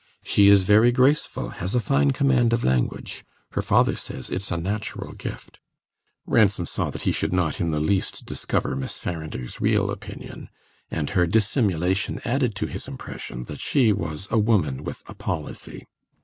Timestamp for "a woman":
14.31-14.83